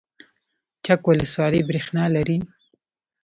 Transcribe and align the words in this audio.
چک 0.85 1.01
ولسوالۍ 1.07 1.61
بریښنا 1.69 2.05
لري؟ 2.15 2.37